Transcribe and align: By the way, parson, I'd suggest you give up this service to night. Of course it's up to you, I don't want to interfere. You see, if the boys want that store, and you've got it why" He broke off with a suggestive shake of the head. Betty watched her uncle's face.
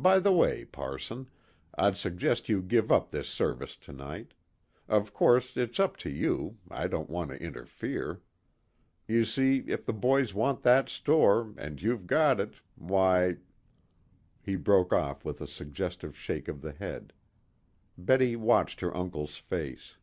By 0.00 0.18
the 0.18 0.32
way, 0.32 0.64
parson, 0.64 1.28
I'd 1.76 1.98
suggest 1.98 2.48
you 2.48 2.62
give 2.62 2.90
up 2.90 3.10
this 3.10 3.28
service 3.28 3.76
to 3.76 3.92
night. 3.92 4.32
Of 4.88 5.12
course 5.12 5.58
it's 5.58 5.78
up 5.78 5.98
to 5.98 6.08
you, 6.08 6.56
I 6.70 6.86
don't 6.88 7.10
want 7.10 7.32
to 7.32 7.38
interfere. 7.42 8.22
You 9.06 9.26
see, 9.26 9.64
if 9.66 9.84
the 9.84 9.92
boys 9.92 10.32
want 10.32 10.62
that 10.62 10.88
store, 10.88 11.52
and 11.58 11.82
you've 11.82 12.06
got 12.06 12.40
it 12.40 12.54
why" 12.76 13.40
He 14.42 14.56
broke 14.56 14.90
off 14.94 15.22
with 15.22 15.38
a 15.42 15.46
suggestive 15.46 16.16
shake 16.16 16.48
of 16.48 16.62
the 16.62 16.72
head. 16.72 17.12
Betty 17.98 18.36
watched 18.36 18.80
her 18.80 18.96
uncle's 18.96 19.36
face. 19.36 19.98